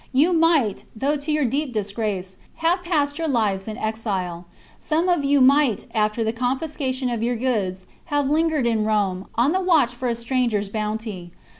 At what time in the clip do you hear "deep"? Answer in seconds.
1.45-1.73